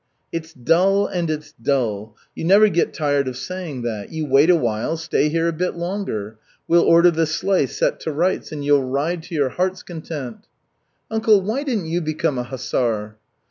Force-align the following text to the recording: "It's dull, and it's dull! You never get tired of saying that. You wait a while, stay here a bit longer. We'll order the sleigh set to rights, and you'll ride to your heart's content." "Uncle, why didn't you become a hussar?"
"It's 0.31 0.51
dull, 0.51 1.05
and 1.05 1.29
it's 1.29 1.51
dull! 1.61 2.15
You 2.33 2.43
never 2.43 2.69
get 2.69 2.91
tired 2.91 3.27
of 3.27 3.37
saying 3.37 3.83
that. 3.83 4.11
You 4.11 4.25
wait 4.25 4.49
a 4.49 4.55
while, 4.55 4.97
stay 4.97 5.29
here 5.29 5.47
a 5.47 5.53
bit 5.53 5.75
longer. 5.75 6.39
We'll 6.67 6.81
order 6.81 7.11
the 7.11 7.27
sleigh 7.27 7.67
set 7.67 7.99
to 7.99 8.11
rights, 8.11 8.51
and 8.51 8.65
you'll 8.65 8.89
ride 8.89 9.21
to 9.21 9.35
your 9.35 9.49
heart's 9.49 9.83
content." 9.83 10.47
"Uncle, 11.11 11.41
why 11.41 11.61
didn't 11.61 11.85
you 11.85 12.01
become 12.01 12.39
a 12.39 12.43
hussar?" 12.45 13.17